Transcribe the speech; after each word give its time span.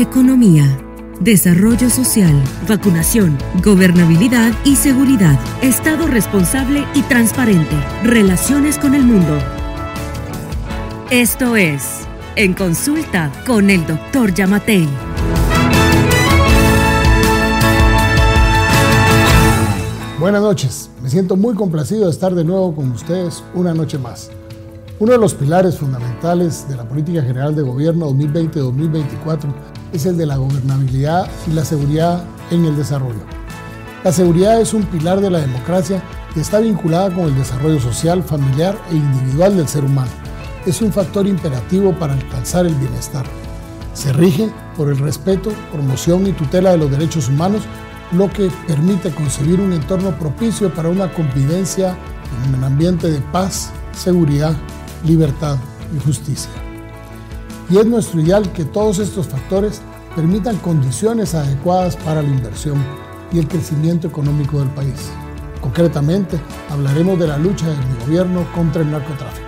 economía, 0.00 0.64
desarrollo 1.20 1.90
social, 1.90 2.32
vacunación, 2.66 3.36
gobernabilidad 3.62 4.52
y 4.64 4.76
seguridad, 4.76 5.38
Estado 5.60 6.06
responsable 6.06 6.86
y 6.94 7.02
transparente, 7.02 7.76
relaciones 8.02 8.78
con 8.78 8.94
el 8.94 9.02
mundo. 9.02 9.38
Esto 11.10 11.56
es 11.56 12.00
En 12.36 12.54
Consulta 12.54 13.30
con 13.46 13.68
el 13.68 13.86
Dr. 13.86 14.32
Yamatei. 14.32 14.88
Buenas 20.18 20.42
noches, 20.42 20.90
me 21.02 21.10
siento 21.10 21.36
muy 21.36 21.54
complacido 21.54 22.04
de 22.06 22.10
estar 22.10 22.34
de 22.34 22.44
nuevo 22.44 22.74
con 22.74 22.90
ustedes 22.92 23.42
una 23.54 23.74
noche 23.74 23.98
más. 23.98 24.30
Uno 25.00 25.12
de 25.12 25.18
los 25.18 25.32
pilares 25.32 25.78
fundamentales 25.78 26.68
de 26.68 26.76
la 26.76 26.86
política 26.86 27.22
general 27.22 27.54
de 27.54 27.62
gobierno 27.62 28.10
2020-2024 28.10 29.50
es 29.94 30.04
el 30.04 30.18
de 30.18 30.26
la 30.26 30.36
gobernabilidad 30.36 31.26
y 31.46 31.54
la 31.54 31.64
seguridad 31.64 32.22
en 32.50 32.66
el 32.66 32.76
desarrollo. 32.76 33.22
La 34.04 34.12
seguridad 34.12 34.60
es 34.60 34.74
un 34.74 34.82
pilar 34.82 35.22
de 35.22 35.30
la 35.30 35.38
democracia 35.38 36.02
que 36.34 36.42
está 36.42 36.60
vinculada 36.60 37.08
con 37.14 37.24
el 37.24 37.34
desarrollo 37.34 37.80
social, 37.80 38.22
familiar 38.22 38.76
e 38.90 38.96
individual 38.96 39.56
del 39.56 39.68
ser 39.68 39.84
humano. 39.84 40.10
Es 40.66 40.82
un 40.82 40.92
factor 40.92 41.26
imperativo 41.26 41.98
para 41.98 42.12
alcanzar 42.12 42.66
el 42.66 42.74
bienestar. 42.74 43.24
Se 43.94 44.12
rige 44.12 44.50
por 44.76 44.90
el 44.90 44.98
respeto, 44.98 45.50
promoción 45.72 46.26
y 46.26 46.32
tutela 46.32 46.72
de 46.72 46.76
los 46.76 46.90
derechos 46.90 47.30
humanos, 47.30 47.62
lo 48.12 48.30
que 48.30 48.50
permite 48.66 49.14
concebir 49.14 49.62
un 49.62 49.72
entorno 49.72 50.10
propicio 50.18 50.68
para 50.74 50.90
una 50.90 51.10
convivencia 51.10 51.96
en 52.44 52.54
un 52.54 52.64
ambiente 52.64 53.10
de 53.10 53.20
paz, 53.32 53.70
seguridad, 53.92 54.54
libertad 55.04 55.56
y 55.94 56.00
justicia. 56.00 56.50
Y 57.68 57.78
es 57.78 57.86
nuestro 57.86 58.20
ideal 58.20 58.50
que 58.52 58.64
todos 58.64 58.98
estos 58.98 59.28
factores 59.28 59.80
permitan 60.14 60.56
condiciones 60.58 61.34
adecuadas 61.34 61.96
para 61.96 62.22
la 62.22 62.28
inversión 62.28 62.84
y 63.32 63.38
el 63.38 63.46
crecimiento 63.46 64.08
económico 64.08 64.58
del 64.58 64.70
país. 64.70 65.10
Concretamente, 65.60 66.40
hablaremos 66.70 67.18
de 67.18 67.28
la 67.28 67.38
lucha 67.38 67.68
de 67.68 67.76
mi 67.76 68.04
gobierno 68.04 68.46
contra 68.54 68.82
el 68.82 68.90
narcotráfico. 68.90 69.46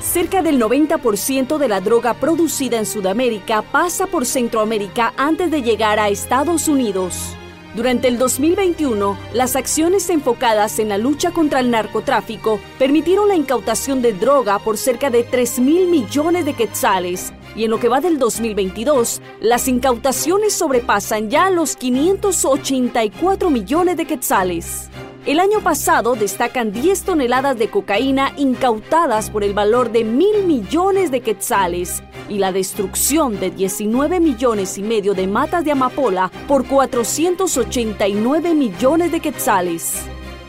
Cerca 0.00 0.42
del 0.42 0.60
90% 0.60 1.58
de 1.58 1.68
la 1.68 1.80
droga 1.80 2.14
producida 2.14 2.78
en 2.78 2.86
Sudamérica 2.86 3.60
pasa 3.60 4.06
por 4.06 4.24
Centroamérica 4.24 5.12
antes 5.16 5.50
de 5.50 5.62
llegar 5.62 5.98
a 5.98 6.08
Estados 6.08 6.68
Unidos. 6.68 7.36
Durante 7.76 8.08
el 8.08 8.16
2021, 8.16 9.18
las 9.34 9.54
acciones 9.54 10.08
enfocadas 10.08 10.78
en 10.78 10.88
la 10.88 10.96
lucha 10.96 11.32
contra 11.32 11.60
el 11.60 11.70
narcotráfico 11.70 12.58
permitieron 12.78 13.28
la 13.28 13.36
incautación 13.36 14.00
de 14.00 14.14
droga 14.14 14.58
por 14.58 14.78
cerca 14.78 15.10
de 15.10 15.24
3 15.24 15.58
mil 15.58 15.86
millones 15.86 16.46
de 16.46 16.54
quetzales. 16.54 17.34
Y 17.54 17.64
en 17.64 17.70
lo 17.70 17.78
que 17.78 17.90
va 17.90 18.00
del 18.00 18.18
2022, 18.18 19.20
las 19.40 19.68
incautaciones 19.68 20.54
sobrepasan 20.54 21.28
ya 21.28 21.50
los 21.50 21.76
584 21.76 23.50
millones 23.50 23.98
de 23.98 24.06
quetzales. 24.06 24.88
El 25.26 25.40
año 25.40 25.60
pasado 25.60 26.14
destacan 26.14 26.70
10 26.70 27.02
toneladas 27.02 27.58
de 27.58 27.68
cocaína 27.68 28.32
incautadas 28.36 29.28
por 29.28 29.42
el 29.42 29.54
valor 29.54 29.90
de 29.90 30.04
mil 30.04 30.44
millones 30.46 31.10
de 31.10 31.20
quetzales 31.20 32.04
y 32.28 32.38
la 32.38 32.52
destrucción 32.52 33.40
de 33.40 33.50
19 33.50 34.20
millones 34.20 34.78
y 34.78 34.84
medio 34.84 35.14
de 35.14 35.26
matas 35.26 35.64
de 35.64 35.72
amapola 35.72 36.30
por 36.46 36.64
489 36.64 38.54
millones 38.54 39.10
de 39.10 39.18
quetzales. 39.18 40.04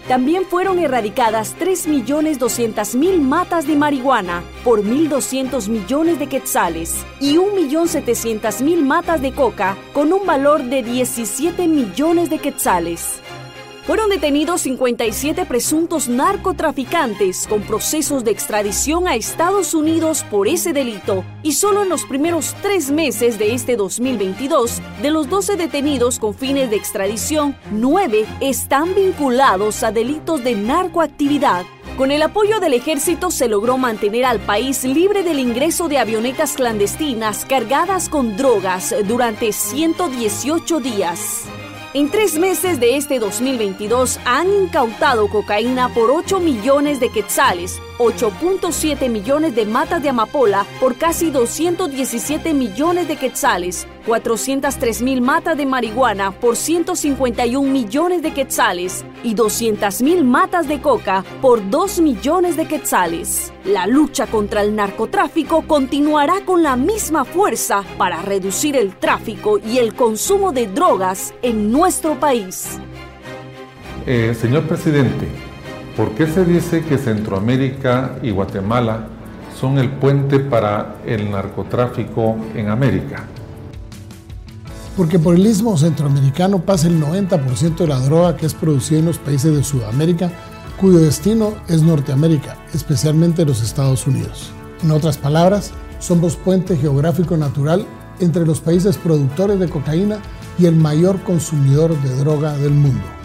También 0.08 0.46
fueron 0.46 0.78
erradicadas 0.78 1.56
3.200.000 1.58 3.20
matas 3.20 3.66
de 3.66 3.76
marihuana 3.76 4.44
por 4.64 4.84
1.200 4.84 5.70
millones 5.70 6.20
de 6.20 6.28
quetzales 6.28 7.04
y 7.20 7.38
1.700.000 7.38 8.84
matas 8.84 9.24
de 9.24 9.32
coca 9.32 9.76
con 9.92 10.14
un 10.14 10.24
valor 10.28 10.64
de 10.64 10.84
17 10.84 11.68
millones 11.68 12.30
de 12.30 12.38
quetzales. 12.38 13.22
Fueron 13.88 14.10
detenidos 14.10 14.64
57 14.64 15.46
presuntos 15.46 16.10
narcotraficantes 16.10 17.48
con 17.48 17.62
procesos 17.62 18.26
de 18.26 18.32
extradición 18.32 19.08
a 19.08 19.16
Estados 19.16 19.74
Unidos 19.74 20.26
por 20.30 20.50
ese 20.50 20.74
delito 20.74 21.24
y 21.42 21.54
solo 21.54 21.84
en 21.84 21.90
los 21.90 22.04
primeros 22.04 22.54
tres 22.62 22.92
meses 22.92 23.40
de 23.40 23.54
este 23.54 23.78
2022, 23.78 24.82
de 25.02 25.10
los 25.10 25.30
12 25.30 25.56
detenidos 25.56 26.20
con 26.20 26.36
fines 26.36 26.70
de 26.70 26.76
extradición, 26.76 27.56
9 27.72 28.26
están 28.42 28.94
vinculados 28.94 29.82
a 29.84 29.92
delitos 29.94 30.44
de 30.44 30.56
narcoactividad. 30.56 31.64
Con 31.98 32.12
el 32.12 32.24
apoyo 32.24 32.60
del 32.60 32.74
ejército 32.74 33.32
se 33.32 33.48
logró 33.48 33.78
mantener 33.78 34.26
al 34.26 34.42
país 34.42 34.84
libre 34.84 35.24
del 35.24 35.40
ingreso 35.40 35.88
de 35.88 35.98
avionetas 35.98 36.58
clandestinas 36.58 37.46
cargadas 37.46 38.10
con 38.10 38.36
drogas 38.36 38.94
durante 39.08 39.54
118 39.54 40.82
días. 40.82 41.47
En 41.98 42.12
tres 42.12 42.38
meses 42.38 42.80
de 42.80 42.96
este 42.96 43.18
2022 43.18 44.20
han 44.24 44.54
incautado 44.54 45.28
cocaína 45.30 45.92
por 45.96 46.12
8 46.12 46.40
millones 46.40 47.00
de 47.00 47.10
quetzales, 47.10 47.82
8.7 47.98 49.10
millones 49.10 49.56
de 49.56 49.66
matas 49.66 50.02
de 50.04 50.10
amapola 50.10 50.66
por 50.80 50.96
casi 50.96 51.32
217 51.32 52.54
millones 52.54 53.08
de 53.08 53.16
quetzales, 53.16 53.88
403 54.06 55.02
mil 55.02 55.22
matas 55.22 55.58
de 55.58 55.66
marihuana 55.66 56.32
por 56.32 56.56
151 56.56 57.70
millones 57.70 58.22
de 58.22 58.34
quetzales 58.34 59.04
y 59.24 59.34
200 59.34 60.02
mil 60.02 60.24
matas 60.24 60.68
de 60.68 60.80
coca 60.80 61.26
por 61.42 61.70
2 61.70 62.00
millones 62.02 62.56
de 62.56 62.68
quetzales. 62.68 63.52
La 63.66 63.88
lucha 63.88 64.28
contra 64.28 64.62
el 64.62 64.76
narcotráfico 64.76 65.64
continuará 65.64 66.42
con 66.46 66.64
la 66.64 66.76
misma 66.76 67.26
fuerza 67.26 67.84
para 67.98 68.22
reducir 68.22 68.76
el 68.76 68.96
tráfico 68.96 69.58
y 69.58 69.80
el 69.80 69.96
consumo 69.96 70.52
de 70.52 70.68
drogas 70.68 71.34
en 71.42 71.72
nuestro 71.72 72.20
país. 72.20 72.80
Eh, 74.06 74.34
señor 74.40 74.64
presidente, 74.64 75.28
¿Por 75.98 76.12
qué 76.12 76.28
se 76.28 76.46
dice 76.46 76.86
que 76.86 77.00
Centroamérica 77.00 78.20
y 78.22 78.30
Guatemala 78.30 79.08
son 79.60 79.80
el 79.80 79.90
puente 79.90 80.40
para 80.40 80.98
el 81.04 81.32
narcotráfico 81.32 82.38
en 82.54 82.70
América? 82.70 83.26
Porque 84.96 85.18
por 85.18 85.34
el 85.34 85.48
istmo 85.48 85.76
centroamericano 85.76 86.60
pasa 86.60 86.88
el 86.88 87.02
90% 87.02 87.78
de 87.78 87.88
la 87.88 88.00
droga 88.00 88.38
que 88.38 88.46
es 88.46 88.54
producida 88.54 89.00
en 89.00 89.06
los 89.06 89.18
países 89.18 89.56
de 89.56 89.64
Sudamérica, 89.64 90.32
cuyo 90.80 91.00
destino 91.00 91.56
es 91.68 91.82
Norteamérica, 91.82 92.58
especialmente 92.76 93.44
los 93.44 93.64
Estados 93.64 94.06
Unidos. 94.06 94.52
En 94.84 94.92
otras 94.92 95.18
palabras, 95.18 95.72
somos 95.98 96.36
puente 96.36 96.78
geográfico 96.78 97.38
natural 97.38 97.88
entre 98.20 98.46
los 98.46 98.60
países 98.60 98.98
productores 98.98 99.60
de 99.60 99.68
cocaína 99.68 100.20
y 100.60 100.68
el 100.68 100.76
mayor 100.76 101.24
consumidor 101.24 102.00
de 102.04 102.16
droga 102.18 102.56
del 102.56 102.74
mundo. 102.74 103.17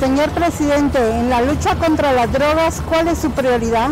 Señor 0.00 0.30
presidente, 0.30 0.98
en 0.98 1.30
la 1.30 1.40
lucha 1.42 1.76
contra 1.76 2.12
las 2.12 2.30
drogas, 2.32 2.82
¿cuál 2.88 3.08
es 3.08 3.18
su 3.18 3.30
prioridad? 3.30 3.90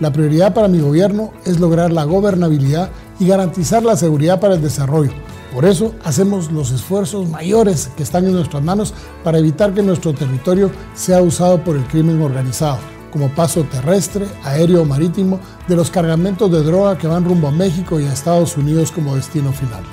La 0.00 0.12
prioridad 0.12 0.52
para 0.52 0.68
mi 0.68 0.80
gobierno 0.80 1.32
es 1.44 1.60
lograr 1.60 1.92
la 1.92 2.04
gobernabilidad 2.04 2.90
y 3.20 3.28
garantizar 3.28 3.84
la 3.84 3.96
seguridad 3.96 4.40
para 4.40 4.54
el 4.54 4.62
desarrollo. 4.62 5.12
Por 5.54 5.64
eso 5.64 5.94
hacemos 6.04 6.50
los 6.50 6.72
esfuerzos 6.72 7.28
mayores 7.28 7.88
que 7.96 8.02
están 8.02 8.26
en 8.26 8.32
nuestras 8.32 8.62
manos 8.62 8.92
para 9.22 9.38
evitar 9.38 9.72
que 9.72 9.82
nuestro 9.82 10.12
territorio 10.12 10.70
sea 10.94 11.22
usado 11.22 11.62
por 11.62 11.76
el 11.76 11.84
crimen 11.84 12.20
organizado, 12.20 12.78
como 13.12 13.28
paso 13.28 13.62
terrestre, 13.62 14.26
aéreo 14.42 14.82
o 14.82 14.84
marítimo 14.84 15.38
de 15.68 15.76
los 15.76 15.90
cargamentos 15.90 16.50
de 16.50 16.64
droga 16.64 16.98
que 16.98 17.06
van 17.06 17.24
rumbo 17.24 17.46
a 17.46 17.52
México 17.52 18.00
y 18.00 18.06
a 18.06 18.12
Estados 18.12 18.56
Unidos 18.56 18.90
como 18.90 19.14
destino 19.14 19.52
final. 19.52 19.84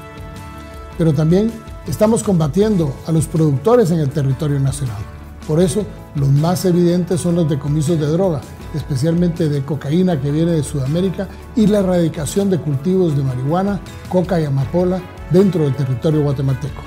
Pero 0.98 1.14
también 1.14 1.52
Estamos 1.92 2.24
combatiendo 2.24 2.96
a 3.06 3.12
los 3.12 3.28
productores 3.28 3.92
en 3.92 4.00
el 4.00 4.10
territorio 4.10 4.62
nacional. 4.62 5.02
Por 5.46 5.60
eso, 5.60 5.86
los 6.16 6.30
más 6.30 6.64
evidentes 6.64 7.20
son 7.20 7.36
los 7.36 7.50
decomisos 7.50 8.00
de 8.00 8.08
droga, 8.08 8.40
especialmente 8.74 9.50
de 9.50 9.62
cocaína 9.66 10.20
que 10.22 10.32
viene 10.32 10.54
de 10.54 10.64
Sudamérica 10.64 11.28
y 11.54 11.68
la 11.68 11.80
erradicación 11.80 12.50
de 12.50 12.60
cultivos 12.60 13.18
de 13.18 13.24
marihuana, 13.24 13.82
coca 14.08 14.40
y 14.40 14.46
amapola 14.46 15.02
dentro 15.32 15.66
del 15.66 15.76
territorio 15.76 16.24
guatemalteco. 16.24 16.82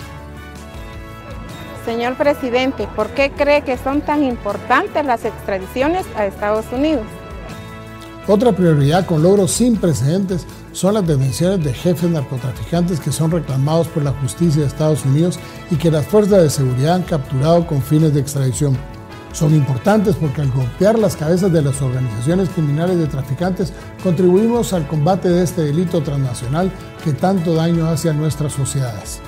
Señor 1.85 2.17
presidente, 2.17 2.89
¿por 2.97 3.09
qué 3.09 3.31
cree 3.31 3.61
que 3.61 3.77
son 3.77 4.01
tan 4.01 4.25
importantes 4.25 5.05
las 5.05 5.27
extradiciones 5.27 6.07
a 6.17 6.25
Estados 6.25 6.65
Unidos? 6.73 7.05
Otra 8.27 8.53
prioridad 8.53 9.05
con 9.05 9.23
logros 9.23 9.51
sin 9.51 9.77
precedentes 9.77 10.47
son 10.73 10.95
las 10.95 11.07
detenciones 11.07 11.63
de 11.63 11.75
jefes 11.75 12.09
narcotraficantes 12.09 12.99
que 12.99 13.13
son 13.13 13.31
reclamados 13.31 13.87
por 13.89 14.03
la 14.03 14.13
justicia 14.13 14.63
de 14.63 14.67
Estados 14.67 15.05
Unidos 15.05 15.39
y 15.71 15.77
que 15.77 15.91
las 15.91 16.07
fuerzas 16.07 16.43
de 16.43 16.49
seguridad 16.49 16.95
han 16.95 17.03
capturado 17.03 17.67
con 17.67 17.83
fines 17.83 18.15
de 18.15 18.21
extradición. 18.21 18.79
Son 19.33 19.55
importantes 19.55 20.17
porque 20.17 20.41
al 20.41 20.51
golpear 20.53 20.99
las 20.99 21.17
cabezas 21.17 21.53
de 21.53 21.61
las 21.61 21.83
organizaciones 21.83 22.49
criminales 22.49 22.97
de 22.97 23.09
traficantes 23.09 23.75
contribuimos 24.03 24.73
al 24.73 24.87
combate 24.89 25.29
de 25.29 25.45
este 25.45 25.61
delito 25.63 26.03
transnacional 26.03 26.73
que 27.05 27.13
tanto 27.13 27.55
daño 27.55 27.87
hace 27.89 28.09
a 28.09 28.15
nuestras 28.15 28.55
sociedades. 28.55 29.21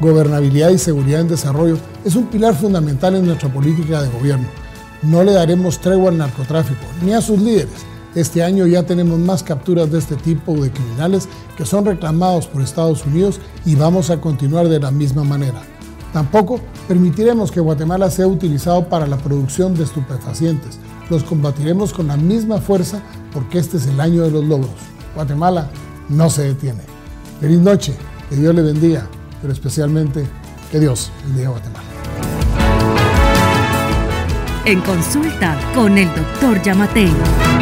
Gobernabilidad 0.00 0.70
y 0.70 0.78
seguridad 0.78 1.20
en 1.20 1.28
desarrollo 1.28 1.78
es 2.04 2.16
un 2.16 2.26
pilar 2.26 2.56
fundamental 2.56 3.14
en 3.14 3.26
nuestra 3.26 3.48
política 3.48 4.02
de 4.02 4.08
gobierno. 4.08 4.48
No 5.02 5.22
le 5.22 5.34
daremos 5.34 5.80
tregua 5.80 6.10
al 6.10 6.18
narcotráfico 6.18 6.84
ni 7.00 7.12
a 7.12 7.20
sus 7.20 7.38
líderes 7.38 7.90
Este 8.14 8.42
año 8.42 8.66
ya 8.66 8.82
tenemos 8.82 9.20
más 9.20 9.44
capturas 9.44 9.90
de 9.90 9.98
este 9.98 10.16
tipo 10.16 10.54
de 10.54 10.72
criminales 10.72 11.28
que 11.56 11.64
son 11.64 11.84
reclamados 11.84 12.48
por 12.48 12.60
Estados 12.60 13.06
Unidos 13.06 13.38
y 13.64 13.76
vamos 13.76 14.10
a 14.10 14.20
continuar 14.20 14.68
de 14.68 14.80
la 14.80 14.90
misma 14.90 15.22
manera. 15.22 15.62
Tampoco 16.12 16.60
permitiremos 16.88 17.52
que 17.52 17.60
Guatemala 17.60 18.10
sea 18.10 18.26
utilizado 18.26 18.88
para 18.88 19.06
la 19.06 19.16
producción 19.16 19.74
de 19.74 19.84
estupefacientes. 19.84 20.80
Los 21.08 21.22
combatiremos 21.22 21.92
con 21.92 22.08
la 22.08 22.16
misma 22.16 22.58
fuerza 22.58 23.00
porque 23.32 23.58
este 23.58 23.76
es 23.76 23.86
el 23.86 24.00
año 24.00 24.22
de 24.22 24.32
los 24.32 24.44
logros. 24.44 24.70
Guatemala 25.14 25.70
no 26.08 26.28
se 26.30 26.42
detiene. 26.42 26.82
Feliz 27.40 27.60
noche, 27.60 27.94
que 28.28 28.36
Dios 28.36 28.54
le 28.54 28.62
bendiga, 28.62 29.06
pero 29.40 29.52
especialmente 29.52 30.26
que 30.72 30.80
Dios 30.80 31.12
bendiga 31.26 31.48
a 31.48 31.52
Guatemala. 31.52 31.84
En 34.64 34.80
consulta 34.80 35.56
con 35.74 35.96
el 35.96 36.08
doctor 36.14 36.60
Yamatei. 36.62 37.59